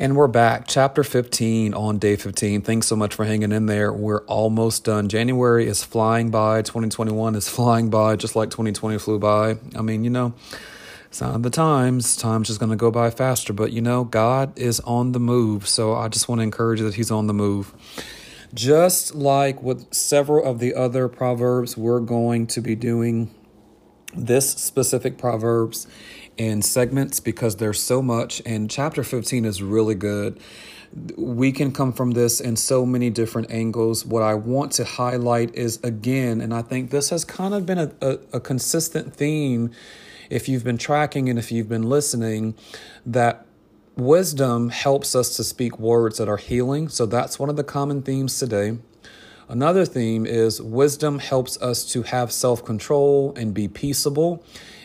And 0.00 0.14
we're 0.14 0.28
back, 0.28 0.68
chapter 0.68 1.02
15 1.02 1.74
on 1.74 1.98
day 1.98 2.14
15. 2.14 2.62
Thanks 2.62 2.86
so 2.86 2.94
much 2.94 3.16
for 3.16 3.24
hanging 3.24 3.50
in 3.50 3.66
there. 3.66 3.92
We're 3.92 4.22
almost 4.26 4.84
done. 4.84 5.08
January 5.08 5.66
is 5.66 5.82
flying 5.82 6.30
by, 6.30 6.62
2021 6.62 7.34
is 7.34 7.48
flying 7.48 7.90
by, 7.90 8.14
just 8.14 8.36
like 8.36 8.48
2020 8.50 8.96
flew 8.98 9.18
by. 9.18 9.56
I 9.74 9.82
mean, 9.82 10.04
you 10.04 10.10
know, 10.10 10.34
it's 11.06 11.20
not 11.20 11.42
the 11.42 11.50
times. 11.50 12.14
Time's 12.14 12.46
just 12.46 12.60
going 12.60 12.70
to 12.70 12.76
go 12.76 12.92
by 12.92 13.10
faster. 13.10 13.52
But, 13.52 13.72
you 13.72 13.80
know, 13.80 14.04
God 14.04 14.56
is 14.56 14.78
on 14.80 15.10
the 15.10 15.18
move. 15.18 15.66
So 15.66 15.96
I 15.96 16.06
just 16.06 16.28
want 16.28 16.38
to 16.38 16.44
encourage 16.44 16.78
you 16.78 16.86
that 16.86 16.94
He's 16.94 17.10
on 17.10 17.26
the 17.26 17.34
move. 17.34 17.74
Just 18.54 19.16
like 19.16 19.60
with 19.64 19.92
several 19.92 20.44
of 20.48 20.60
the 20.60 20.76
other 20.76 21.08
Proverbs, 21.08 21.76
we're 21.76 21.98
going 21.98 22.46
to 22.46 22.60
be 22.60 22.76
doing 22.76 23.34
this 24.14 24.48
specific 24.52 25.18
Proverbs 25.18 25.88
in 26.38 26.62
segments 26.62 27.20
because 27.20 27.56
there's 27.56 27.82
so 27.82 28.00
much, 28.00 28.40
and 28.46 28.70
chapter 28.70 29.04
15 29.04 29.44
is 29.44 29.62
really 29.62 29.94
good. 29.94 30.40
We 31.16 31.52
can 31.52 31.72
come 31.72 31.92
from 31.92 32.12
this 32.12 32.40
in 32.40 32.56
so 32.56 32.86
many 32.86 33.10
different 33.10 33.50
angles. 33.50 34.06
What 34.06 34.22
I 34.22 34.34
want 34.34 34.72
to 34.72 34.84
highlight 34.84 35.54
is 35.54 35.78
again, 35.82 36.40
and 36.40 36.54
I 36.54 36.62
think 36.62 36.90
this 36.90 37.10
has 37.10 37.24
kind 37.24 37.52
of 37.52 37.66
been 37.66 37.78
a, 37.78 37.92
a, 38.00 38.18
a 38.34 38.40
consistent 38.40 39.14
theme 39.14 39.70
if 40.30 40.48
you've 40.48 40.64
been 40.64 40.78
tracking 40.78 41.28
and 41.28 41.38
if 41.38 41.50
you've 41.50 41.68
been 41.68 41.88
listening, 41.88 42.54
that 43.04 43.46
wisdom 43.96 44.68
helps 44.68 45.14
us 45.14 45.36
to 45.36 45.44
speak 45.44 45.78
words 45.78 46.18
that 46.18 46.28
are 46.28 46.36
healing. 46.36 46.88
So 46.88 47.06
that's 47.06 47.38
one 47.38 47.50
of 47.50 47.56
the 47.56 47.64
common 47.64 48.02
themes 48.02 48.38
today. 48.38 48.78
Another 49.48 49.86
theme 49.86 50.26
is 50.26 50.60
wisdom 50.60 51.18
helps 51.18 51.60
us 51.62 51.84
to 51.92 52.02
have 52.02 52.30
self 52.30 52.64
control 52.64 53.32
and 53.36 53.54
be 53.54 53.66
peaceable 53.66 54.44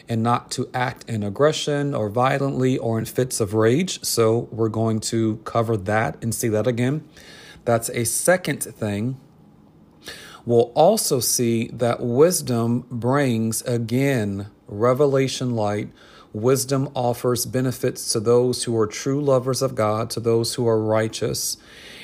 and 0.09 0.21
not 0.21 0.51
to 0.51 0.69
act 0.73 1.09
in 1.09 1.23
aggression 1.23 1.93
or 1.93 2.09
violently 2.09 2.77
or 2.77 2.99
in 2.99 3.05
fits 3.05 3.39
of 3.39 3.53
rage. 3.53 4.03
So 4.03 4.49
we're 4.51 4.69
going 4.69 4.99
to 5.01 5.37
cover 5.45 5.77
that 5.77 6.21
and 6.21 6.33
see 6.33 6.49
that 6.49 6.67
again. 6.67 7.07
That's 7.65 7.89
a 7.89 8.03
second 8.03 8.63
thing. 8.63 9.17
We'll 10.45 10.71
also 10.75 11.19
see 11.21 11.67
that 11.67 12.01
wisdom 12.01 12.85
brings 12.89 13.61
again 13.61 14.47
revelation 14.67 15.55
light. 15.55 15.89
Wisdom 16.33 16.89
offers 16.95 17.45
benefits 17.45 18.09
to 18.11 18.19
those 18.19 18.63
who 18.63 18.77
are 18.77 18.87
true 18.87 19.21
lovers 19.21 19.61
of 19.61 19.75
God, 19.75 20.09
to 20.09 20.19
those 20.19 20.55
who 20.55 20.67
are 20.67 20.81
righteous. 20.81 21.57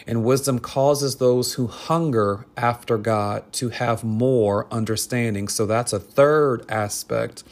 And 0.08 0.24
wisdom 0.24 0.60
causes 0.60 1.18
those 1.18 1.56
who 1.56 1.68
hunger 1.68 2.46
after 2.56 2.98
God 2.98 3.52
to 3.54 3.70
have 3.70 4.04
more 4.04 4.68
understanding. 4.72 5.48
So 5.48 5.66
that's 5.66 5.92
a 5.92 6.00
third 6.00 6.64
aspect. 6.70 7.44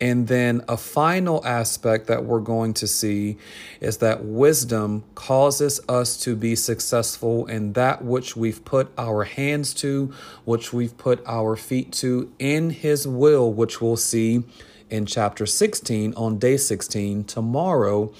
And 0.00 0.28
then 0.28 0.62
a 0.68 0.76
final 0.76 1.44
aspect 1.46 2.06
that 2.08 2.24
we're 2.24 2.40
going 2.40 2.74
to 2.74 2.86
see 2.86 3.38
is 3.80 3.98
that 3.98 4.24
wisdom 4.24 5.04
causes 5.14 5.80
us 5.88 6.18
to 6.18 6.36
be 6.36 6.54
successful 6.54 7.46
in 7.46 7.72
that 7.72 8.04
which 8.04 8.36
we've 8.36 8.62
put 8.64 8.92
our 8.98 9.24
hands 9.24 9.72
to, 9.74 10.12
which 10.44 10.72
we've 10.72 10.96
put 10.98 11.22
our 11.26 11.56
feet 11.56 11.92
to 11.92 12.30
in 12.38 12.70
His 12.70 13.08
will, 13.08 13.50
which 13.52 13.80
we'll 13.80 13.96
see 13.96 14.44
in 14.90 15.06
chapter 15.06 15.46
16 15.46 16.14
on 16.14 16.38
day 16.38 16.56
16 16.56 17.24
tomorrow 17.24 18.12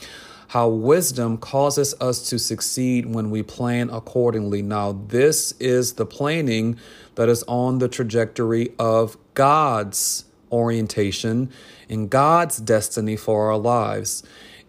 how 0.49 0.69
wisdom 0.69 1.37
causes 1.37 1.95
us 2.01 2.29
to 2.31 2.39
succeed 2.39 3.07
when 3.07 3.31
we 3.31 3.43
plan 3.43 3.91
accordingly. 3.91 4.63
Now, 4.63 4.93
this 4.93 5.53
is 5.59 5.95
the 5.95 6.07
planning 6.07 6.79
that 7.17 7.29
is 7.29 7.43
on 7.49 7.79
the 7.79 7.89
trajectory 7.89 8.73
of 8.79 9.17
God's 9.35 10.26
orientation 10.51 11.51
and 11.89 12.11
God's 12.11 12.59
destiny 12.59 13.17
for 13.17 13.51
our 13.51 13.59
lives. 13.59 14.23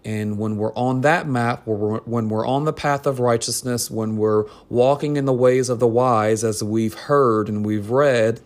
And 0.05 0.37
when 0.37 0.57
we're 0.57 0.73
on 0.73 1.01
that 1.01 1.27
map, 1.27 1.63
when 1.65 2.29
we're 2.29 2.47
on 2.47 2.63
the 2.63 2.73
path 2.73 3.05
of 3.05 3.19
righteousness, 3.19 3.91
when 3.91 4.15
we're 4.15 4.45
walking 4.69 5.17
in 5.17 5.25
the 5.25 5.33
ways 5.33 5.67
of 5.69 5.79
the 5.79 5.87
wise, 5.87 6.43
as 6.43 6.63
we've 6.63 6.93
heard 6.93 7.49
and 7.49 7.65
we've 7.65 7.89
read 7.89 8.39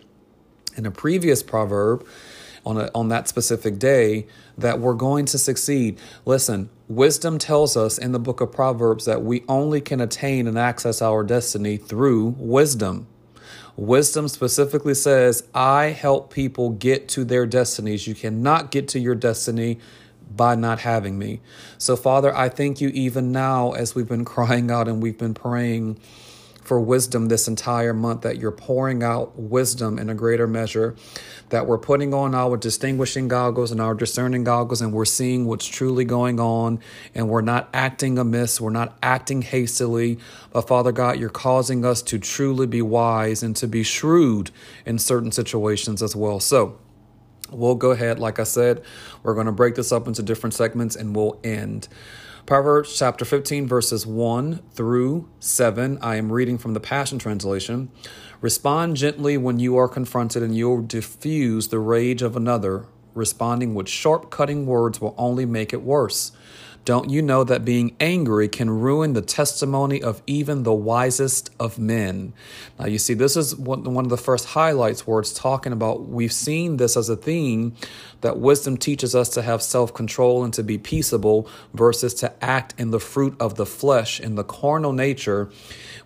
in 0.76 0.86
a 0.86 0.90
previous 0.90 1.42
proverb 1.42 2.04
on, 2.66 2.78
a, 2.78 2.90
on 2.94 3.08
that 3.08 3.28
specific 3.28 3.78
day, 3.78 4.26
that 4.58 4.80
we're 4.80 4.94
going 4.94 5.24
to 5.26 5.38
succeed. 5.38 6.00
Listen, 6.24 6.68
wisdom 6.88 7.38
tells 7.38 7.76
us 7.76 7.96
in 7.98 8.12
the 8.12 8.18
book 8.18 8.40
of 8.40 8.50
Proverbs 8.50 9.04
that 9.04 9.22
we 9.22 9.44
only 9.48 9.80
can 9.80 10.00
attain 10.00 10.46
and 10.46 10.58
access 10.58 11.00
our 11.00 11.22
destiny 11.22 11.76
through 11.76 12.34
wisdom. 12.38 13.06
Wisdom 13.76 14.28
specifically 14.28 14.94
says, 14.94 15.44
I 15.54 15.86
help 15.86 16.32
people 16.32 16.70
get 16.70 17.08
to 17.10 17.24
their 17.24 17.46
destinies. 17.46 18.06
You 18.06 18.14
cannot 18.14 18.70
get 18.70 18.88
to 18.88 19.00
your 19.00 19.14
destiny 19.14 19.78
by 20.34 20.54
not 20.54 20.80
having 20.80 21.18
me. 21.18 21.40
So, 21.78 21.96
Father, 21.96 22.34
I 22.36 22.48
thank 22.48 22.80
you 22.80 22.88
even 22.88 23.32
now 23.32 23.72
as 23.72 23.94
we've 23.94 24.08
been 24.08 24.24
crying 24.26 24.70
out 24.70 24.88
and 24.88 25.02
we've 25.02 25.18
been 25.18 25.34
praying 25.34 25.98
for 26.62 26.80
wisdom 26.80 27.26
this 27.26 27.48
entire 27.48 27.92
month, 27.92 28.22
that 28.22 28.38
you're 28.38 28.52
pouring 28.52 29.02
out 29.02 29.38
wisdom 29.38 29.98
in 29.98 30.08
a 30.08 30.14
greater 30.14 30.46
measure, 30.46 30.96
that 31.50 31.66
we're 31.66 31.78
putting 31.78 32.14
on 32.14 32.34
our 32.34 32.56
distinguishing 32.56 33.28
goggles 33.28 33.70
and 33.70 33.80
our 33.80 33.94
discerning 33.94 34.44
goggles, 34.44 34.80
and 34.80 34.92
we're 34.92 35.04
seeing 35.04 35.46
what's 35.46 35.66
truly 35.66 36.04
going 36.04 36.40
on, 36.40 36.80
and 37.14 37.28
we're 37.28 37.40
not 37.40 37.68
acting 37.74 38.18
amiss, 38.18 38.60
we're 38.60 38.70
not 38.70 38.96
acting 39.02 39.42
hastily. 39.42 40.18
But 40.52 40.68
Father 40.68 40.92
God, 40.92 41.18
you're 41.18 41.28
causing 41.28 41.84
us 41.84 42.02
to 42.02 42.18
truly 42.18 42.66
be 42.66 42.82
wise 42.82 43.42
and 43.42 43.54
to 43.56 43.66
be 43.66 43.82
shrewd 43.82 44.50
in 44.86 44.98
certain 44.98 45.32
situations 45.32 46.02
as 46.02 46.16
well. 46.16 46.40
So, 46.40 46.78
We'll 47.52 47.74
go 47.74 47.90
ahead, 47.90 48.18
like 48.18 48.38
I 48.38 48.44
said, 48.44 48.82
we're 49.22 49.34
going 49.34 49.46
to 49.46 49.52
break 49.52 49.74
this 49.74 49.92
up 49.92 50.06
into 50.06 50.22
different 50.22 50.54
segments 50.54 50.96
and 50.96 51.14
we'll 51.14 51.38
end. 51.44 51.88
Proverbs 52.44 52.98
chapter 52.98 53.24
15, 53.24 53.68
verses 53.68 54.04
1 54.04 54.62
through 54.72 55.28
7. 55.38 55.96
I 56.02 56.16
am 56.16 56.32
reading 56.32 56.58
from 56.58 56.74
the 56.74 56.80
Passion 56.80 57.20
Translation. 57.20 57.88
Respond 58.40 58.96
gently 58.96 59.38
when 59.38 59.60
you 59.60 59.76
are 59.76 59.86
confronted, 59.86 60.42
and 60.42 60.56
you'll 60.56 60.82
diffuse 60.82 61.68
the 61.68 61.78
rage 61.78 62.20
of 62.20 62.34
another. 62.34 62.86
Responding 63.14 63.76
with 63.76 63.88
sharp, 63.88 64.32
cutting 64.32 64.66
words 64.66 65.00
will 65.00 65.14
only 65.16 65.46
make 65.46 65.72
it 65.72 65.82
worse. 65.82 66.32
Don't 66.84 67.10
you 67.10 67.22
know 67.22 67.44
that 67.44 67.64
being 67.64 67.94
angry 68.00 68.48
can 68.48 68.68
ruin 68.68 69.12
the 69.12 69.22
testimony 69.22 70.02
of 70.02 70.20
even 70.26 70.64
the 70.64 70.72
wisest 70.72 71.50
of 71.60 71.78
men? 71.78 72.32
Now, 72.78 72.86
you 72.86 72.98
see, 72.98 73.14
this 73.14 73.36
is 73.36 73.54
one 73.54 74.04
of 74.04 74.08
the 74.08 74.16
first 74.16 74.46
highlights 74.46 75.06
where 75.06 75.20
it's 75.20 75.32
talking 75.32 75.72
about 75.72 76.08
we've 76.08 76.32
seen 76.32 76.78
this 76.78 76.96
as 76.96 77.08
a 77.08 77.14
theme 77.14 77.74
that 78.22 78.38
wisdom 78.38 78.76
teaches 78.76 79.14
us 79.14 79.28
to 79.30 79.42
have 79.42 79.62
self 79.62 79.94
control 79.94 80.42
and 80.42 80.52
to 80.54 80.64
be 80.64 80.76
peaceable 80.76 81.48
versus 81.72 82.14
to 82.14 82.32
act 82.44 82.74
in 82.78 82.90
the 82.90 83.00
fruit 83.00 83.36
of 83.38 83.54
the 83.54 83.66
flesh, 83.66 84.18
in 84.18 84.34
the 84.34 84.44
carnal 84.44 84.92
nature 84.92 85.50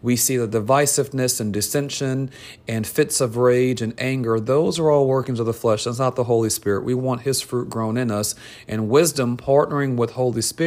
we 0.02 0.16
see 0.16 0.36
the 0.36 0.46
divisiveness 0.46 1.40
and 1.40 1.52
dissension 1.52 2.30
and 2.68 2.86
fits 2.86 3.20
of 3.20 3.36
rage 3.36 3.82
and 3.82 3.94
anger. 3.98 4.38
Those 4.38 4.78
are 4.78 4.90
all 4.90 5.06
workings 5.06 5.40
of 5.40 5.46
the 5.46 5.52
flesh. 5.52 5.84
That's 5.84 5.98
not 5.98 6.16
the 6.16 6.24
Holy 6.24 6.50
Spirit. 6.50 6.84
We 6.84 6.94
want 6.94 7.22
His 7.22 7.40
fruit 7.40 7.68
grown 7.68 7.96
in 7.96 8.10
us. 8.10 8.34
And 8.68 8.88
wisdom, 8.88 9.36
partnering 9.36 9.96
with 9.96 10.12
Holy 10.12 10.42
Spirit, 10.42 10.65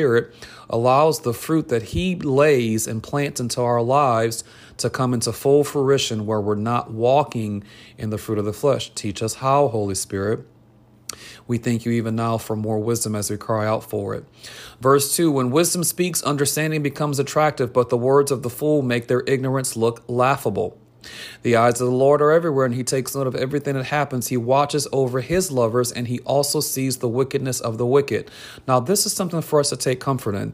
allows 0.70 1.22
the 1.22 1.34
fruit 1.34 1.70
that 1.70 1.84
He 1.84 2.16
lays 2.16 2.88
and 2.88 3.04
plants 3.04 3.40
into 3.40 3.62
our 3.62 3.82
lives 3.82 4.44
to 4.78 4.90
come 4.90 5.14
into 5.14 5.32
full 5.32 5.64
fruition 5.64 6.26
where 6.26 6.42
we're 6.42 6.56
not 6.56 6.92
walking 6.92 7.64
in 7.98 8.10
the 8.10 8.18
fruit 8.18 8.38
of 8.38 8.46
the 8.46 8.54
flesh. 8.54 8.90
Teach 8.94 9.22
us 9.22 9.36
how, 9.36 9.68
Holy 9.68 9.96
Spirit. 9.96 10.46
We 11.48 11.58
thank 11.58 11.86
you 11.86 11.92
even 11.92 12.16
now 12.16 12.38
for 12.38 12.56
more 12.56 12.80
wisdom 12.80 13.16
as 13.16 13.32
we 13.32 13.38
cry 13.38 13.66
out 13.66 13.84
for 13.84 14.14
it. 14.14 14.26
Verse 14.80 15.16
2 15.16 15.32
When 15.32 15.50
wisdom 15.50 15.84
speaks, 15.84 16.22
understanding 16.22 16.84
becomes 16.84 17.20
attractive, 17.20 17.74
but 17.74 17.90
the 17.90 17.98
words 17.98 18.32
of 18.32 18.44
the 18.44 18.50
fool 18.50 18.82
make 18.82 19.08
their 19.08 19.24
ignorance 19.26 19.76
look 19.76 20.04
laughable. 20.08 20.78
The 21.44 21.56
eyes 21.56 21.82
of 21.82 21.88
the 21.88 21.94
Lord 21.94 22.22
are 22.22 22.32
everywhere, 22.32 22.66
and 22.66 22.76
he 22.76 22.84
takes 22.84 23.16
note 23.16 23.28
of 23.28 23.36
everything 23.36 23.76
that 23.76 23.86
happens. 23.86 24.28
He 24.28 24.38
watches 24.38 24.88
over 24.92 25.22
his 25.22 25.52
lovers, 25.52 25.92
and 25.92 26.08
he 26.08 26.20
also 26.20 26.60
sees 26.60 26.98
the 26.98 27.08
wickedness 27.08 27.60
of 27.60 27.78
the 27.78 27.86
wicked. 27.86 28.30
Now, 28.68 28.80
this 28.80 29.06
is 29.06 29.14
something 29.14 29.42
for 29.42 29.60
us 29.60 29.70
to 29.70 29.78
take 29.78 30.00
comfort 30.00 30.36
in. 30.36 30.54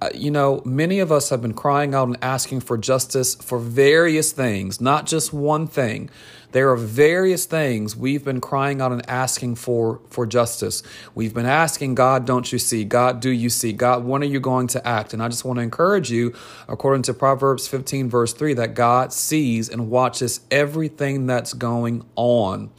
Uh, 0.00 0.08
you 0.14 0.30
know, 0.30 0.62
many 0.64 1.00
of 1.00 1.10
us 1.10 1.30
have 1.30 1.42
been 1.42 1.54
crying 1.54 1.92
out 1.92 2.06
and 2.06 2.16
asking 2.22 2.60
for 2.60 2.78
justice 2.78 3.34
for 3.34 3.58
various 3.58 4.30
things, 4.30 4.80
not 4.80 5.06
just 5.06 5.32
one 5.32 5.66
thing. 5.66 6.08
There 6.52 6.70
are 6.70 6.76
various 6.76 7.46
things 7.46 7.96
we've 7.96 8.24
been 8.24 8.40
crying 8.40 8.80
out 8.80 8.92
and 8.92 9.06
asking 9.10 9.56
for 9.56 10.00
for 10.08 10.24
justice. 10.24 10.84
We've 11.16 11.34
been 11.34 11.46
asking 11.46 11.96
God, 11.96 12.26
don't 12.26 12.50
you 12.52 12.60
see? 12.60 12.84
God, 12.84 13.20
do 13.20 13.28
you 13.28 13.50
see? 13.50 13.72
God, 13.72 14.04
when 14.04 14.22
are 14.22 14.26
you 14.26 14.38
going 14.38 14.68
to 14.68 14.86
act? 14.86 15.12
And 15.12 15.22
I 15.22 15.28
just 15.28 15.44
want 15.44 15.58
to 15.58 15.62
encourage 15.62 16.12
you, 16.12 16.32
according 16.68 17.02
to 17.02 17.14
Proverbs 17.14 17.66
15, 17.66 18.08
verse 18.08 18.32
3, 18.32 18.54
that 18.54 18.74
God 18.74 19.12
sees 19.12 19.68
and 19.68 19.90
watches 19.90 20.40
everything 20.50 21.26
that's 21.26 21.52
going 21.52 22.04
on, 22.14 22.70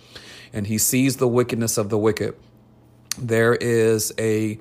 and 0.53 0.67
He 0.67 0.77
sees 0.77 1.17
the 1.17 1.27
wickedness 1.27 1.77
of 1.77 1.89
the 1.89 1.97
wicked. 1.97 2.35
There 3.19 3.53
is 3.55 4.13
a 4.17 4.57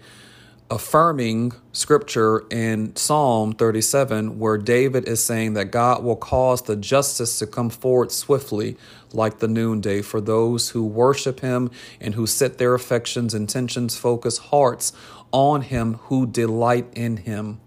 affirming 0.71 1.53
scripture 1.73 2.45
in 2.51 2.95
Psalm 2.95 3.53
37 3.53 4.39
where 4.39 4.59
David 4.59 5.09
is 5.09 5.23
saying 5.23 5.55
that 5.55 5.71
God 5.71 6.05
will 6.05 6.17
cause 6.17 6.63
the 6.63 6.77
justice 6.77 7.39
to 7.39 7.47
come 7.47 7.71
forward 7.71 8.13
swiftly 8.13 8.77
like 9.13 9.39
the 9.39 9.49
noonday 9.49 10.03
for 10.03 10.21
those 10.21 10.71
who 10.71 10.85
worship 10.85 11.41
him 11.41 11.71
and 12.01 12.15
who 12.15 12.27
set 12.27 12.59
their 12.59 12.75
affections, 12.75 13.33
intentions, 13.33 13.97
focus, 13.97 14.37
hearts 14.39 14.93
on 15.33 15.63
him 15.63 15.95
who 15.95 16.27
delight 16.27 16.87
in 16.93 17.19
him. 17.19 17.61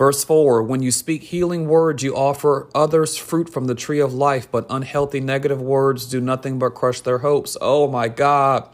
Verse 0.00 0.24
4 0.24 0.62
When 0.62 0.80
you 0.80 0.92
speak 0.92 1.24
healing 1.24 1.68
words, 1.68 2.02
you 2.02 2.16
offer 2.16 2.70
others 2.74 3.18
fruit 3.18 3.50
from 3.50 3.66
the 3.66 3.74
tree 3.74 4.00
of 4.00 4.14
life, 4.14 4.50
but 4.50 4.64
unhealthy 4.70 5.20
negative 5.20 5.60
words 5.60 6.06
do 6.06 6.22
nothing 6.22 6.58
but 6.58 6.70
crush 6.70 7.02
their 7.02 7.18
hopes. 7.18 7.54
Oh 7.60 7.86
my 7.86 8.08
God. 8.08 8.66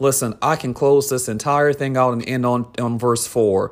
Listen, 0.00 0.36
I 0.42 0.56
can 0.56 0.74
close 0.74 1.08
this 1.08 1.28
entire 1.28 1.72
thing 1.72 1.96
out 1.96 2.14
and 2.14 2.28
end 2.28 2.44
on, 2.44 2.68
on 2.80 2.98
verse 2.98 3.28
4. 3.28 3.70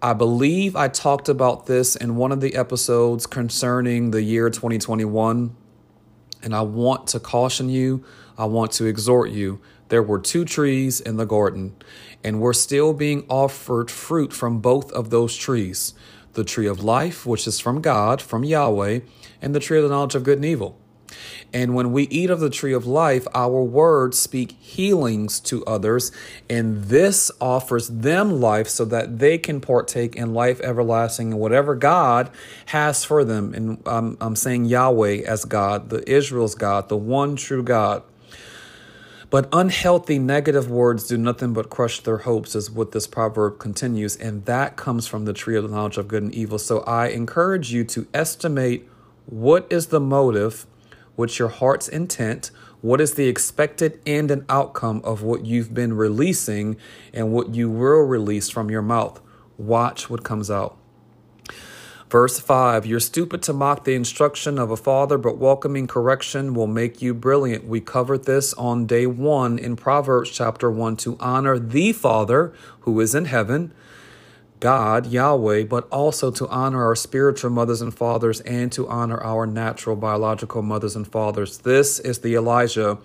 I 0.00 0.14
believe 0.14 0.74
I 0.74 0.88
talked 0.88 1.28
about 1.28 1.66
this 1.66 1.96
in 1.96 2.16
one 2.16 2.32
of 2.32 2.40
the 2.40 2.54
episodes 2.56 3.26
concerning 3.26 4.10
the 4.10 4.22
year 4.22 4.48
2021. 4.48 5.54
And 6.42 6.54
I 6.54 6.62
want 6.62 7.08
to 7.08 7.20
caution 7.20 7.68
you, 7.68 8.02
I 8.38 8.46
want 8.46 8.72
to 8.72 8.86
exhort 8.86 9.32
you. 9.32 9.60
There 9.90 10.02
were 10.02 10.18
two 10.18 10.44
trees 10.44 11.00
in 11.00 11.16
the 11.16 11.26
garden, 11.26 11.76
and 12.24 12.40
we're 12.40 12.52
still 12.52 12.94
being 12.94 13.26
offered 13.28 13.90
fruit 13.90 14.32
from 14.32 14.60
both 14.60 14.90
of 14.92 15.10
those 15.10 15.36
trees 15.36 15.94
the 16.34 16.44
tree 16.44 16.68
of 16.68 16.84
life, 16.84 17.26
which 17.26 17.44
is 17.48 17.58
from 17.58 17.80
God, 17.80 18.22
from 18.22 18.44
Yahweh, 18.44 19.00
and 19.42 19.52
the 19.52 19.58
tree 19.58 19.78
of 19.78 19.82
the 19.82 19.90
knowledge 19.90 20.14
of 20.14 20.22
good 20.22 20.38
and 20.38 20.44
evil. 20.44 20.78
And 21.52 21.74
when 21.74 21.90
we 21.92 22.04
eat 22.04 22.30
of 22.30 22.38
the 22.38 22.50
tree 22.50 22.72
of 22.72 22.86
life, 22.86 23.26
our 23.34 23.64
words 23.64 24.16
speak 24.16 24.52
healings 24.52 25.40
to 25.40 25.64
others, 25.64 26.12
and 26.48 26.84
this 26.84 27.32
offers 27.40 27.88
them 27.88 28.40
life 28.40 28.68
so 28.68 28.84
that 28.84 29.18
they 29.18 29.38
can 29.38 29.60
partake 29.60 30.14
in 30.14 30.32
life 30.32 30.60
everlasting 30.60 31.32
and 31.32 31.40
whatever 31.40 31.74
God 31.74 32.30
has 32.66 33.04
for 33.04 33.24
them. 33.24 33.52
And 33.54 33.82
I'm, 33.86 34.16
I'm 34.20 34.36
saying 34.36 34.66
Yahweh 34.66 35.22
as 35.26 35.44
God, 35.44 35.90
the 35.90 36.08
Israel's 36.08 36.54
God, 36.54 36.88
the 36.88 36.96
one 36.96 37.34
true 37.34 37.64
God. 37.64 38.04
But 39.30 39.48
unhealthy 39.52 40.18
negative 40.18 40.68
words 40.68 41.06
do 41.06 41.16
nothing 41.16 41.52
but 41.52 41.70
crush 41.70 42.00
their 42.00 42.18
hopes, 42.18 42.54
is 42.54 42.70
what 42.70 42.90
this 42.92 43.06
proverb 43.06 43.58
continues. 43.58 44.16
And 44.16 44.44
that 44.46 44.76
comes 44.76 45.06
from 45.06 45.24
the 45.24 45.32
tree 45.32 45.56
of 45.56 45.62
the 45.62 45.74
knowledge 45.74 45.98
of 45.98 46.08
good 46.08 46.24
and 46.24 46.34
evil. 46.34 46.58
So 46.58 46.80
I 46.80 47.08
encourage 47.08 47.72
you 47.72 47.84
to 47.84 48.08
estimate 48.12 48.88
what 49.26 49.66
is 49.70 49.86
the 49.86 50.00
motive 50.00 50.66
What's 51.20 51.38
your 51.38 51.48
heart's 51.48 51.86
intent? 51.86 52.50
What 52.80 52.98
is 52.98 53.12
the 53.12 53.28
expected 53.28 54.00
end 54.06 54.30
and 54.30 54.46
outcome 54.48 55.02
of 55.04 55.22
what 55.22 55.44
you've 55.44 55.74
been 55.74 55.92
releasing 55.92 56.78
and 57.12 57.30
what 57.30 57.54
you 57.54 57.68
will 57.68 58.00
release 58.04 58.48
from 58.48 58.70
your 58.70 58.80
mouth? 58.80 59.20
Watch 59.58 60.08
what 60.08 60.24
comes 60.24 60.50
out. 60.50 60.78
Verse 62.10 62.40
5 62.40 62.86
You're 62.86 62.98
stupid 62.98 63.40
to 63.44 63.52
mock 63.52 63.84
the 63.84 63.94
instruction 63.94 64.58
of 64.58 64.72
a 64.72 64.76
father, 64.76 65.16
but 65.16 65.38
welcoming 65.38 65.86
correction 65.86 66.54
will 66.54 66.66
make 66.66 67.00
you 67.00 67.14
brilliant. 67.14 67.68
We 67.68 67.80
covered 67.80 68.24
this 68.24 68.52
on 68.54 68.86
day 68.86 69.06
one 69.06 69.60
in 69.60 69.76
Proverbs 69.76 70.30
chapter 70.30 70.68
1 70.68 70.96
to 70.96 71.16
honor 71.20 71.56
the 71.56 71.92
Father 71.92 72.52
who 72.80 72.98
is 72.98 73.14
in 73.14 73.26
heaven 73.26 73.72
God, 74.58 75.06
Yahweh, 75.06 75.64
but 75.64 75.88
also 75.90 76.32
to 76.32 76.48
honor 76.48 76.84
our 76.84 76.96
spiritual 76.96 77.50
mothers 77.50 77.80
and 77.80 77.94
fathers 77.94 78.40
and 78.40 78.70
to 78.72 78.88
honor 78.88 79.22
our 79.22 79.46
natural 79.46 79.94
biological 79.94 80.62
mothers 80.62 80.96
and 80.96 81.06
fathers. 81.06 81.58
This 81.58 82.00
is 82.00 82.18
the 82.18 82.34
Elijah 82.34 82.98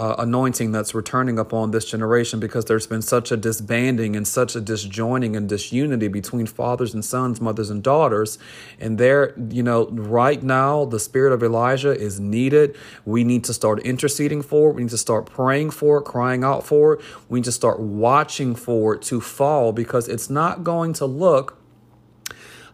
uh, 0.00 0.14
anointing 0.16 0.72
that's 0.72 0.94
returning 0.94 1.38
upon 1.38 1.72
this 1.72 1.84
generation 1.84 2.40
because 2.40 2.64
there's 2.64 2.86
been 2.86 3.02
such 3.02 3.30
a 3.30 3.36
disbanding 3.36 4.16
and 4.16 4.26
such 4.26 4.56
a 4.56 4.60
disjoining 4.60 5.36
and 5.36 5.46
disunity 5.46 6.08
between 6.08 6.46
fathers 6.46 6.94
and 6.94 7.04
sons, 7.04 7.38
mothers 7.38 7.68
and 7.68 7.82
daughters. 7.82 8.38
And 8.78 8.96
there, 8.96 9.34
you 9.50 9.62
know, 9.62 9.88
right 9.90 10.42
now, 10.42 10.86
the 10.86 10.98
spirit 10.98 11.34
of 11.34 11.42
Elijah 11.42 11.92
is 11.92 12.18
needed. 12.18 12.74
We 13.04 13.24
need 13.24 13.44
to 13.44 13.52
start 13.52 13.80
interceding 13.80 14.40
for 14.40 14.70
it. 14.70 14.76
We 14.76 14.84
need 14.84 14.90
to 14.90 14.98
start 14.98 15.26
praying 15.26 15.72
for 15.72 15.98
it, 15.98 16.04
crying 16.04 16.44
out 16.44 16.64
for 16.64 16.94
it. 16.94 17.00
We 17.28 17.40
need 17.40 17.44
to 17.44 17.52
start 17.52 17.78
watching 17.78 18.54
for 18.54 18.94
it 18.94 19.02
to 19.02 19.20
fall 19.20 19.70
because 19.70 20.08
it's 20.08 20.30
not 20.30 20.64
going 20.64 20.94
to 20.94 21.04
look 21.04 21.58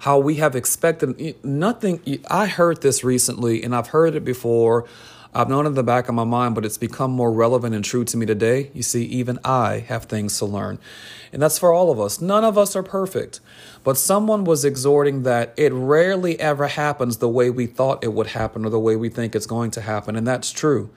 how 0.00 0.18
we 0.18 0.34
have 0.36 0.54
expected 0.54 1.42
nothing 1.42 2.20
i 2.28 2.46
heard 2.46 2.82
this 2.82 3.02
recently 3.02 3.62
and 3.62 3.74
i've 3.74 3.88
heard 3.88 4.14
it 4.14 4.26
before 4.26 4.86
I've 5.34 5.48
known 5.48 5.66
in 5.66 5.74
the 5.74 5.82
back 5.82 6.08
of 6.08 6.14
my 6.14 6.24
mind, 6.24 6.54
but 6.54 6.64
it's 6.64 6.78
become 6.78 7.10
more 7.10 7.32
relevant 7.32 7.74
and 7.74 7.84
true 7.84 8.04
to 8.04 8.16
me 8.16 8.26
today. 8.26 8.70
You 8.72 8.82
see, 8.82 9.04
even 9.04 9.38
I 9.44 9.80
have 9.88 10.04
things 10.04 10.38
to 10.38 10.46
learn. 10.46 10.78
And 11.32 11.42
that's 11.42 11.58
for 11.58 11.72
all 11.72 11.90
of 11.90 12.00
us. 12.00 12.20
None 12.20 12.44
of 12.44 12.56
us 12.56 12.74
are 12.74 12.82
perfect. 12.82 13.40
But 13.84 13.98
someone 13.98 14.44
was 14.44 14.64
exhorting 14.64 15.24
that 15.24 15.52
it 15.56 15.72
rarely 15.72 16.40
ever 16.40 16.68
happens 16.68 17.18
the 17.18 17.28
way 17.28 17.50
we 17.50 17.66
thought 17.66 18.02
it 18.02 18.12
would 18.12 18.28
happen 18.28 18.64
or 18.64 18.70
the 18.70 18.80
way 18.80 18.96
we 18.96 19.08
think 19.08 19.34
it's 19.34 19.46
going 19.46 19.70
to 19.72 19.80
happen. 19.80 20.16
And 20.16 20.26
that's 20.26 20.50
true. 20.50 20.90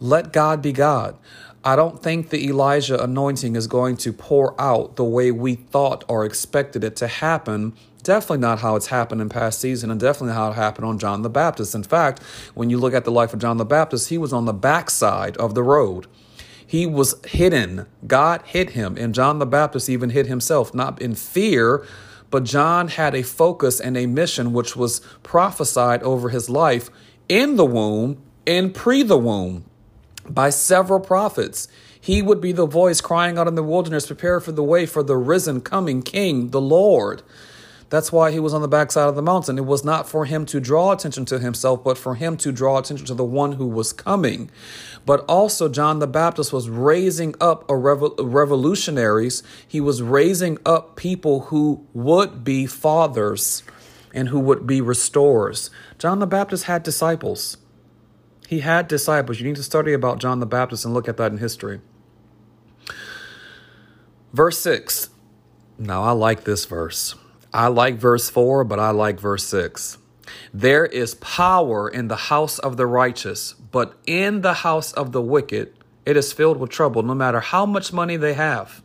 Let 0.00 0.32
God 0.32 0.62
be 0.62 0.72
God. 0.72 1.16
I 1.64 1.76
don't 1.76 2.02
think 2.02 2.30
the 2.30 2.46
Elijah 2.46 3.02
anointing 3.02 3.56
is 3.56 3.66
going 3.66 3.96
to 3.98 4.12
pour 4.12 4.58
out 4.60 4.96
the 4.96 5.04
way 5.04 5.30
we 5.30 5.56
thought 5.56 6.04
or 6.08 6.24
expected 6.24 6.84
it 6.84 6.96
to 6.96 7.08
happen 7.08 7.74
Definitely 8.02 8.38
not 8.38 8.60
how 8.60 8.76
it's 8.76 8.86
happened 8.86 9.20
in 9.20 9.28
past 9.28 9.60
season, 9.60 9.90
and 9.90 10.00
definitely 10.00 10.34
how 10.34 10.50
it 10.50 10.54
happened 10.54 10.86
on 10.86 10.98
John 10.98 11.22
the 11.22 11.28
Baptist. 11.28 11.74
In 11.74 11.82
fact, 11.82 12.22
when 12.54 12.70
you 12.70 12.78
look 12.78 12.94
at 12.94 13.04
the 13.04 13.10
life 13.10 13.32
of 13.34 13.40
John 13.40 13.56
the 13.56 13.64
Baptist, 13.64 14.08
he 14.08 14.18
was 14.18 14.32
on 14.32 14.44
the 14.44 14.54
backside 14.54 15.36
of 15.36 15.54
the 15.54 15.62
road. 15.62 16.06
He 16.64 16.86
was 16.86 17.16
hidden. 17.26 17.86
God 18.06 18.42
hid 18.46 18.70
him, 18.70 18.96
and 18.96 19.14
John 19.14 19.40
the 19.40 19.46
Baptist 19.46 19.88
even 19.88 20.10
hid 20.10 20.26
himself, 20.26 20.72
not 20.72 21.02
in 21.02 21.14
fear, 21.14 21.84
but 22.30 22.44
John 22.44 22.88
had 22.88 23.14
a 23.14 23.22
focus 23.22 23.80
and 23.80 23.96
a 23.96 24.06
mission 24.06 24.52
which 24.52 24.76
was 24.76 25.00
prophesied 25.22 26.02
over 26.02 26.28
his 26.28 26.48
life 26.48 26.90
in 27.28 27.56
the 27.56 27.66
womb 27.66 28.22
and 28.46 28.74
pre 28.74 29.02
the 29.02 29.18
womb 29.18 29.64
by 30.28 30.50
several 30.50 31.00
prophets. 31.00 31.68
He 32.00 32.22
would 32.22 32.40
be 32.40 32.52
the 32.52 32.66
voice 32.66 33.00
crying 33.00 33.38
out 33.38 33.48
in 33.48 33.54
the 33.54 33.62
wilderness, 33.62 34.06
prepare 34.06 34.40
for 34.40 34.52
the 34.52 34.62
way 34.62 34.86
for 34.86 35.02
the 35.02 35.16
risen 35.16 35.60
coming 35.60 36.02
King, 36.02 36.50
the 36.50 36.60
Lord. 36.60 37.22
That's 37.90 38.12
why 38.12 38.30
he 38.30 38.38
was 38.38 38.52
on 38.52 38.60
the 38.60 38.68
backside 38.68 39.08
of 39.08 39.16
the 39.16 39.22
mountain. 39.22 39.56
It 39.56 39.64
was 39.64 39.82
not 39.82 40.08
for 40.08 40.26
him 40.26 40.44
to 40.46 40.60
draw 40.60 40.92
attention 40.92 41.24
to 41.26 41.38
himself, 41.38 41.82
but 41.82 41.96
for 41.96 42.16
him 42.16 42.36
to 42.38 42.52
draw 42.52 42.78
attention 42.78 43.06
to 43.06 43.14
the 43.14 43.24
one 43.24 43.52
who 43.52 43.66
was 43.66 43.94
coming. 43.94 44.50
But 45.06 45.24
also, 45.26 45.70
John 45.70 45.98
the 45.98 46.06
Baptist 46.06 46.52
was 46.52 46.68
raising 46.68 47.34
up 47.40 47.68
a 47.70 47.72
revo- 47.72 48.14
revolutionaries. 48.18 49.42
He 49.66 49.80
was 49.80 50.02
raising 50.02 50.58
up 50.66 50.96
people 50.96 51.40
who 51.44 51.86
would 51.94 52.44
be 52.44 52.66
fathers 52.66 53.62
and 54.12 54.28
who 54.28 54.40
would 54.40 54.66
be 54.66 54.82
restorers. 54.82 55.70
John 55.98 56.18
the 56.18 56.26
Baptist 56.26 56.64
had 56.64 56.82
disciples. 56.82 57.56
He 58.48 58.60
had 58.60 58.88
disciples. 58.88 59.38
You 59.38 59.46
need 59.46 59.56
to 59.56 59.62
study 59.62 59.92
about 59.92 60.20
John 60.20 60.40
the 60.40 60.46
Baptist 60.46 60.86
and 60.86 60.94
look 60.94 61.06
at 61.06 61.18
that 61.18 61.32
in 61.32 61.36
history. 61.36 61.82
Verse 64.32 64.58
6. 64.60 65.10
Now, 65.78 66.02
I 66.02 66.12
like 66.12 66.44
this 66.44 66.64
verse. 66.64 67.14
I 67.52 67.66
like 67.66 67.96
verse 67.96 68.30
4, 68.30 68.64
but 68.64 68.80
I 68.80 68.88
like 68.88 69.20
verse 69.20 69.44
6. 69.44 69.98
There 70.54 70.86
is 70.86 71.16
power 71.16 71.90
in 71.90 72.08
the 72.08 72.16
house 72.16 72.58
of 72.58 72.78
the 72.78 72.86
righteous, 72.86 73.52
but 73.52 73.98
in 74.06 74.40
the 74.40 74.54
house 74.54 74.94
of 74.94 75.12
the 75.12 75.20
wicked, 75.20 75.74
it 76.06 76.16
is 76.16 76.32
filled 76.32 76.56
with 76.56 76.70
trouble, 76.70 77.02
no 77.02 77.14
matter 77.14 77.40
how 77.40 77.66
much 77.66 77.92
money 77.92 78.16
they 78.16 78.32
have. 78.32 78.82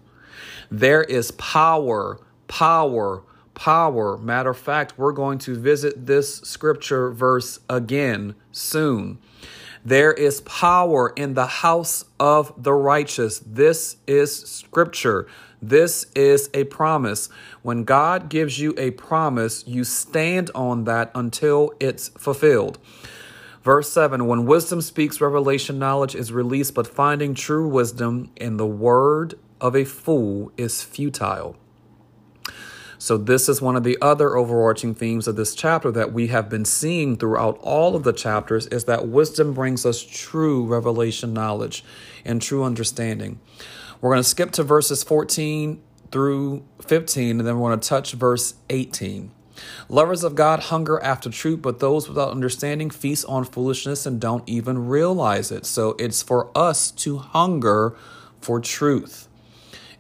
There 0.70 1.04
is 1.04 1.32
power, 1.32 2.20
power, 2.50 3.24
power. 3.54 4.18
Matter 4.18 4.52
of 4.52 4.58
fact, 4.58 4.98
we're 4.98 5.12
going 5.12 5.38
to 5.40 5.56
visit 5.56 6.06
this 6.06 6.38
scripture 6.38 7.12
verse 7.12 7.60
again 7.70 8.36
soon. 8.52 9.20
There 9.86 10.14
is 10.14 10.42
power 10.42 11.12
in 11.16 11.34
the 11.34 11.46
house 11.46 12.06
of 12.20 12.54
the 12.58 12.74
righteous. 12.74 13.40
This 13.40 13.98
is 14.08 14.34
scripture. 14.34 15.28
This 15.62 16.08
is 16.16 16.50
a 16.54 16.64
promise. 16.66 17.30
When 17.62 17.84
God 17.84 18.30
gives 18.30 18.60
you 18.60 18.74
a 18.78 18.92
promise, 18.92 19.66
you 19.68 19.84
stand 19.84 20.52
on 20.56 20.86
that 20.86 21.12
until 21.14 21.74
it's 21.80 22.10
fulfilled. 22.10 22.80
Verse 23.64 23.90
7 23.92 24.26
When 24.28 24.46
wisdom 24.46 24.82
speaks, 24.82 25.22
revelation 25.22 25.80
knowledge 25.80 26.16
is 26.16 26.32
released, 26.32 26.74
but 26.74 26.88
finding 26.88 27.34
true 27.34 27.68
wisdom 27.68 28.30
in 28.36 28.58
the 28.58 28.68
word 28.68 29.36
of 29.62 29.76
a 29.76 29.86
fool 29.86 30.52
is 30.58 30.84
futile. 30.84 31.56
So, 33.04 33.18
this 33.18 33.50
is 33.50 33.62
one 33.62 33.76
of 33.76 33.84
the 33.84 33.98
other 34.02 34.38
overarching 34.38 34.96
themes 34.96 35.28
of 35.28 35.36
this 35.36 35.54
chapter 35.54 35.92
that 35.92 36.14
we 36.14 36.28
have 36.28 36.48
been 36.48 36.64
seeing 36.64 37.18
throughout 37.18 37.60
all 37.62 37.98
of 37.98 38.04
the 38.04 38.14
chapters 38.14 38.66
is 38.68 38.86
that 38.86 39.10
wisdom 39.10 39.54
brings 39.54 39.86
us 39.86 40.02
true 40.02 40.66
revelation 40.66 41.34
knowledge 41.34 41.84
and 42.24 42.42
true 42.42 42.64
understanding. 42.64 43.42
We're 44.00 44.12
going 44.12 44.24
to 44.24 44.30
skip 44.30 44.52
to 44.52 44.64
verses 44.64 45.04
14 45.04 45.84
through 46.14 46.64
15, 46.82 47.40
and 47.40 47.46
then 47.46 47.60
we're 47.60 47.72
going 47.72 47.82
to 47.82 47.90
touch 47.90 48.14
verse 48.14 48.54
18. 48.70 49.32
Lovers 49.90 50.24
of 50.24 50.36
God 50.36 50.62
hunger 50.62 50.98
after 51.04 51.30
truth, 51.30 51.62
but 51.62 51.82
those 51.82 52.08
without 52.08 52.32
understanding 52.32 52.90
feast 52.90 53.26
on 53.28 53.44
foolishness 53.44 54.06
and 54.06 54.22
don't 54.22 54.48
even 54.48 54.88
realize 54.88 55.52
it. 55.52 55.66
So 55.66 55.98
it's 56.00 56.24
for 56.24 56.58
us 56.58 56.90
to 56.92 57.18
hunger 57.18 57.98
for 58.40 58.62
truth 58.62 59.28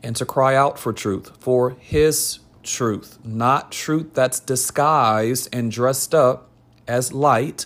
and 0.01 0.15
to 0.15 0.25
cry 0.25 0.55
out 0.55 0.79
for 0.79 0.93
truth, 0.93 1.33
for 1.41 1.71
His 1.81 2.39
truth, 2.63 3.19
not 3.23 3.71
truth 3.71 4.13
that's 4.13 4.39
disguised 4.39 5.49
and 5.53 5.71
dressed 5.71 6.15
up 6.15 6.49
as 6.87 7.13
light, 7.13 7.65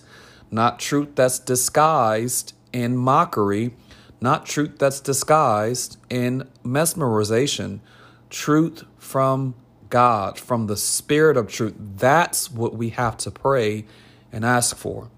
not 0.52 0.80
truth 0.80 1.10
that's 1.16 1.40
disguised 1.40 2.54
in 2.74 2.98
mockery 2.98 3.74
not 4.20 4.46
truth 4.46 4.78
that's 4.80 5.00
disguised 5.00 5.98
in 6.10 6.48
mesmerization, 6.64 7.80
truth 8.30 8.84
from 8.98 9.56
God, 9.90 10.40
from 10.40 10.68
the 10.68 10.78
Spirit 10.78 11.38
of 11.38 11.48
truth. 11.48 11.76
That's 11.78 12.52
what 12.52 12.76
we 12.76 12.90
have 12.90 13.18
to 13.18 13.32
pray 13.32 13.86
and 14.32 14.44
ask 14.44 14.76
for. 14.76 15.10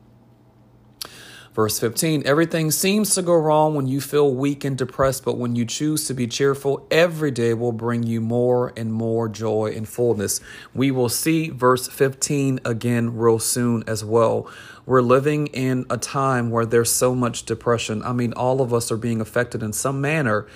Verse 1.59 1.77
15 1.77 2.23
Everything 2.25 2.71
seems 2.71 3.13
to 3.15 3.21
go 3.21 3.33
wrong 3.33 3.75
when 3.75 3.85
you 3.85 3.99
feel 3.99 4.33
weak 4.33 4.63
and 4.63 4.77
depressed, 4.77 5.25
but 5.25 5.37
when 5.37 5.57
you 5.57 5.65
choose 5.65 6.07
to 6.07 6.13
be 6.13 6.25
cheerful, 6.25 6.87
every 6.89 7.31
day 7.31 7.53
will 7.53 7.73
bring 7.73 8.03
you 8.03 8.21
more 8.21 8.71
and 8.77 8.93
more 8.93 9.27
joy 9.27 9.73
and 9.75 9.85
fullness. 9.85 10.39
We 10.73 10.89
will 10.91 11.09
see 11.09 11.49
verse 11.49 11.89
15 11.89 12.61
again 12.63 13.17
real 13.17 13.39
soon 13.39 13.83
as 13.87 14.05
well. 14.05 14.49
We're 14.85 15.01
living 15.01 15.47
in 15.47 15.85
a 15.89 15.97
time 15.97 16.49
where 16.49 16.65
there's 16.65 16.91
so 16.91 17.13
much 17.13 17.43
depression. 17.43 18.03
I 18.03 18.13
mean, 18.13 18.31
all 18.31 18.61
of 18.61 18.73
us 18.73 18.89
are 18.89 18.95
being 18.95 19.19
affected 19.19 19.61
in 19.61 19.73
some 19.73 19.99
manner, 19.99 20.47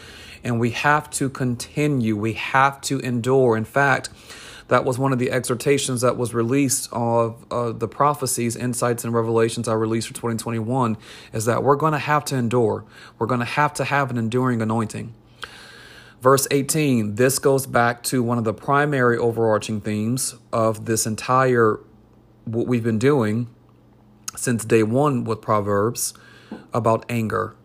and 0.42 0.58
we 0.58 0.70
have 0.70 1.10
to 1.20 1.30
continue. 1.30 2.16
We 2.16 2.32
have 2.32 2.80
to 2.84 3.00
endure. 3.00 3.58
In 3.58 3.66
fact, 3.66 4.10
that 4.68 4.86
was 4.86 4.98
one 4.98 5.14
of 5.14 5.20
the 5.20 5.32
exhortations 5.32 6.02
that 6.02 6.18
was 6.18 6.34
released 6.34 6.90
of 6.92 7.46
uh, 7.52 7.72
the 7.72 7.88
prophecies, 7.88 8.56
insights, 8.56 9.04
and 9.04 9.14
revelations 9.14 9.68
I 9.68 9.74
released 9.74 10.08
for 10.08 10.14
2021 10.14 10.98
is 11.34 11.46
that 11.46 11.64
we're 11.64 11.76
going 11.76 11.94
to 11.94 12.00
have 12.00 12.26
to 12.26 12.36
endure. 12.36 12.86
We're 13.20 13.28
going 13.28 13.40
to 13.40 13.46
have 13.46 13.74
to 13.76 13.84
have 13.84 14.10
an 14.10 14.18
enduring 14.18 14.62
anointing. 14.62 15.14
Verse 16.22 16.48
18, 16.52 17.16
this 17.16 17.38
goes 17.38 17.66
back 17.66 18.02
to 18.04 18.24
one 18.24 18.38
of 18.38 18.46
the 18.46 18.54
primary 18.54 19.18
overarching 19.18 19.82
themes 19.82 20.36
of 20.54 20.86
this 20.86 21.06
entire, 21.06 21.82
what 22.46 22.66
we've 22.66 22.84
been 22.84 23.00
doing 23.00 23.50
since 24.38 24.64
day 24.64 24.84
one 24.84 25.26
with 25.26 25.42
Proverbs 25.42 26.14
about 26.74 27.06
anger. 27.10 27.56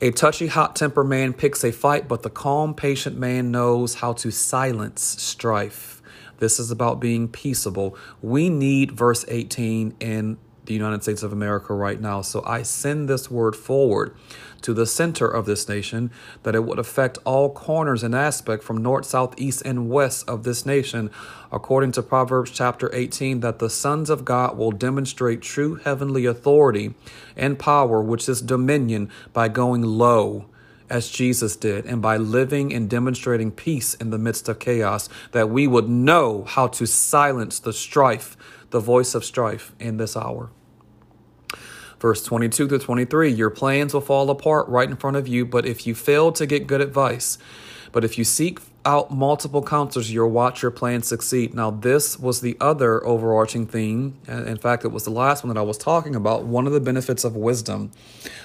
A 0.00 0.10
touchy, 0.10 0.46
hot 0.46 0.74
tempered 0.74 1.06
man 1.06 1.34
picks 1.34 1.64
a 1.64 1.70
fight, 1.70 2.08
but 2.08 2.22
the 2.22 2.30
calm, 2.30 2.72
patient 2.72 3.18
man 3.18 3.50
knows 3.50 3.96
how 3.96 4.14
to 4.14 4.30
silence 4.30 5.02
strife. 5.02 5.91
This 6.42 6.58
is 6.58 6.72
about 6.72 6.98
being 6.98 7.28
peaceable. 7.28 7.96
We 8.20 8.48
need 8.48 8.90
verse 8.90 9.24
18 9.28 9.94
in 10.00 10.38
the 10.64 10.74
United 10.74 11.04
States 11.04 11.22
of 11.22 11.32
America 11.32 11.72
right 11.72 12.00
now. 12.00 12.20
So 12.20 12.42
I 12.44 12.62
send 12.62 13.08
this 13.08 13.30
word 13.30 13.54
forward 13.54 14.16
to 14.62 14.74
the 14.74 14.84
center 14.84 15.28
of 15.28 15.46
this 15.46 15.68
nation 15.68 16.10
that 16.42 16.56
it 16.56 16.64
would 16.64 16.80
affect 16.80 17.16
all 17.24 17.48
corners 17.48 18.02
and 18.02 18.12
aspect 18.12 18.64
from 18.64 18.82
north, 18.82 19.04
south, 19.06 19.34
east, 19.36 19.62
and 19.64 19.88
west 19.88 20.28
of 20.28 20.42
this 20.42 20.66
nation, 20.66 21.12
according 21.52 21.92
to 21.92 22.02
Proverbs 22.02 22.50
chapter 22.50 22.92
18, 22.92 23.38
that 23.38 23.60
the 23.60 23.70
sons 23.70 24.10
of 24.10 24.24
God 24.24 24.58
will 24.58 24.72
demonstrate 24.72 25.42
true 25.42 25.76
heavenly 25.76 26.26
authority 26.26 26.94
and 27.36 27.56
power, 27.56 28.02
which 28.02 28.28
is 28.28 28.42
dominion, 28.42 29.08
by 29.32 29.46
going 29.46 29.82
low 29.82 30.46
as 30.92 31.08
Jesus 31.08 31.56
did, 31.56 31.86
and 31.86 32.02
by 32.02 32.18
living 32.18 32.72
and 32.74 32.88
demonstrating 32.88 33.50
peace 33.50 33.94
in 33.94 34.10
the 34.10 34.18
midst 34.18 34.46
of 34.46 34.58
chaos, 34.58 35.08
that 35.32 35.48
we 35.48 35.66
would 35.66 35.88
know 35.88 36.44
how 36.44 36.66
to 36.68 36.86
silence 36.86 37.58
the 37.58 37.72
strife, 37.72 38.36
the 38.68 38.78
voice 38.78 39.14
of 39.14 39.24
strife 39.24 39.72
in 39.80 39.96
this 39.96 40.18
hour. 40.18 40.50
Verse 41.98 42.22
22 42.22 42.68
to 42.68 42.78
23 42.78 43.30
Your 43.30 43.48
plans 43.48 43.94
will 43.94 44.02
fall 44.02 44.28
apart 44.28 44.68
right 44.68 44.90
in 44.90 44.96
front 44.96 45.16
of 45.16 45.26
you, 45.26 45.46
but 45.46 45.64
if 45.64 45.86
you 45.86 45.94
fail 45.94 46.30
to 46.32 46.44
get 46.44 46.66
good 46.66 46.82
advice, 46.82 47.38
but 47.90 48.04
if 48.04 48.18
you 48.18 48.24
seek 48.24 48.60
out 48.84 49.12
multiple 49.12 49.62
counselors, 49.62 50.12
you'll 50.12 50.30
watch 50.30 50.62
your 50.62 50.70
plan 50.70 51.02
succeed. 51.02 51.54
Now, 51.54 51.70
this 51.70 52.18
was 52.18 52.40
the 52.40 52.56
other 52.60 53.04
overarching 53.06 53.66
theme. 53.66 54.18
In 54.26 54.56
fact, 54.56 54.84
it 54.84 54.88
was 54.88 55.04
the 55.04 55.10
last 55.10 55.44
one 55.44 55.54
that 55.54 55.60
I 55.60 55.62
was 55.62 55.78
talking 55.78 56.14
about. 56.14 56.44
One 56.44 56.66
of 56.66 56.72
the 56.72 56.80
benefits 56.80 57.24
of 57.24 57.36
wisdom. 57.36 57.92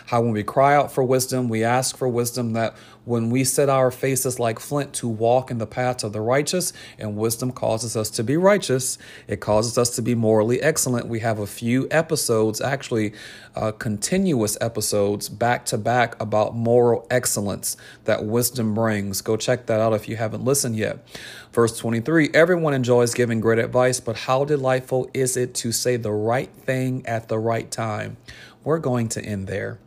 How 0.08 0.22
when 0.22 0.32
we 0.32 0.44
cry 0.44 0.76
out 0.76 0.92
for 0.92 1.04
wisdom, 1.04 1.50
we 1.50 1.64
ask 1.64 1.98
for 1.98 2.08
wisdom, 2.08 2.54
that 2.54 2.76
when 3.08 3.30
we 3.30 3.46
set 3.46 3.70
our 3.70 3.90
faces 3.90 4.38
like 4.38 4.60
flint 4.60 4.92
to 4.92 5.08
walk 5.08 5.50
in 5.50 5.60
the 5.60 5.66
paths 5.66 6.04
of 6.04 6.12
the 6.12 6.20
righteous, 6.20 6.74
and 7.00 7.16
wisdom 7.16 7.54
causes 7.54 7.96
us 7.96 8.10
to 8.10 8.22
be 8.22 8.36
righteous, 8.36 8.98
it 9.28 9.40
causes 9.40 9.78
us 9.78 9.96
to 9.96 10.02
be 10.02 10.14
morally 10.14 10.62
excellent. 10.62 11.08
We 11.08 11.22
have 11.22 11.40
a 11.40 11.48
few 11.48 11.88
episodes, 11.90 12.60
actually, 12.60 13.14
uh, 13.56 13.72
continuous 13.72 14.58
episodes 14.60 15.30
back 15.30 15.66
to 15.68 15.78
back 15.78 16.22
about 16.22 16.54
moral 16.54 17.08
excellence 17.10 17.78
that 18.04 18.26
wisdom 18.26 18.74
brings. 18.74 19.22
Go 19.22 19.38
check 19.38 19.68
that 19.68 19.80
out 19.80 19.94
if 19.94 20.10
you 20.10 20.18
haven't 20.18 20.44
listened 20.44 20.76
yet. 20.76 21.08
Verse 21.54 21.78
23 21.78 22.32
Everyone 22.34 22.74
enjoys 22.74 23.14
giving 23.14 23.40
great 23.40 23.60
advice, 23.60 24.02
but 24.02 24.18
how 24.18 24.44
delightful 24.44 25.10
is 25.14 25.38
it 25.38 25.54
to 25.56 25.72
say 25.72 25.96
the 25.96 26.12
right 26.12 26.50
thing 26.50 27.06
at 27.06 27.30
the 27.30 27.40
right 27.40 27.72
time? 27.72 28.18
We're 28.66 28.80
going 28.80 29.08
to 29.10 29.24
end 29.24 29.48
there. 29.48 29.80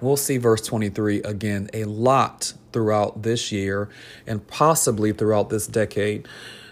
We'll 0.00 0.16
see 0.16 0.36
verse 0.36 0.62
23 0.62 1.22
again 1.22 1.70
a 1.72 1.84
lot 1.84 2.52
throughout 2.72 3.22
this 3.22 3.50
year 3.50 3.88
and 4.26 4.46
possibly 4.46 5.12
throughout 5.12 5.50
this 5.50 5.66
decade 5.66 6.28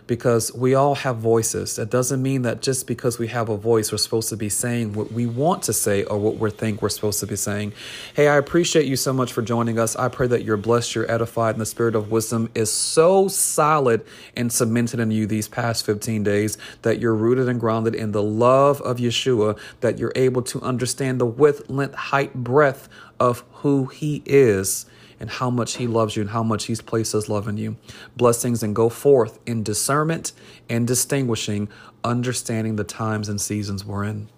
because 0.07 0.55
we 0.55 0.75
all 0.75 0.95
have 0.95 1.17
voices. 1.17 1.77
That 1.77 1.91
doesn't 1.91 2.23
mean 2.23 2.43
that 2.43 2.63
just 2.63 2.87
because 2.87 3.19
we 3.19 3.29
have 3.29 3.49
a 3.49 3.57
voice, 3.57 3.91
we're 3.91 3.99
supposed 3.99 4.29
to 4.29 4.37
be 4.37 4.49
saying 4.49 4.93
what 4.93 5.13
we 5.13 5.27
want 5.27 5.63
to 5.65 5.73
say 5.73 6.05
or 6.05 6.19
what 6.19 6.37
we 6.37 6.51
think 6.51 6.81
we're 6.81 6.89
supposed 6.89 7.21
to 7.21 7.27
be 7.27 7.37
saying. 7.37 7.73
Hey, 8.15 8.29
I 8.29 8.37
appreciate 8.37 8.87
you 8.87 8.97
so 8.97 9.13
much 9.13 9.33
for 9.33 9.43
joining 9.43 9.79
us. 9.79 9.97
I 9.97 10.09
pray 10.09 10.27
that 10.29 10.45
you're 10.45 10.57
blessed, 10.57 10.95
you're 10.95 11.11
edified, 11.11 11.55
and 11.55 11.61
the 11.61 11.67
spirit 11.67 11.95
of 11.95 12.11
wisdom 12.11 12.51
is 12.55 12.73
so 12.73 13.29
solid 13.29 14.05
and 14.37 14.53
cemented 14.53 15.01
in 15.01 15.11
you 15.11 15.27
these 15.27 15.49
past 15.49 15.85
15 15.85 16.23
days 16.23 16.57
that 16.83 17.01
you're 17.01 17.15
rooted 17.15 17.49
and 17.49 17.59
grounded 17.59 17.95
in 17.95 18.13
the 18.13 18.23
love 18.23 18.81
of 18.83 18.99
Yeshua, 18.99 19.59
that 19.81 19.99
you're 19.99 20.13
able 20.15 20.43
to 20.43 20.61
understand 20.63 21.21
the 21.21 21.27
width, 21.27 21.69
length, 21.69 21.95
height, 21.95 22.35
breadth 22.35 22.89
of 23.19 23.43
who 23.53 23.87
He 23.87 24.23
is 24.27 24.87
and 25.21 25.31
how 25.31 25.51
much 25.51 25.77
He 25.77 25.87
loves 25.87 26.17
you 26.17 26.23
and 26.23 26.31
how 26.31 26.43
much 26.43 26.65
He's 26.65 26.81
placed 26.81 27.13
His 27.13 27.29
love 27.29 27.49
in 27.49 27.57
you. 27.57 27.77
Blessings 28.17 28.63
and 28.63 28.75
go 28.75 28.89
forth 28.89 29.39
in 29.47 29.63
discernment 29.63 30.33
and 30.69 30.87
distinguishing, 30.87 31.69
understanding 32.05 32.77
the 32.77 32.85
times 32.85 33.29
and 33.29 33.41
seasons 33.41 33.85
we're 33.85 34.05
in. 34.05 34.29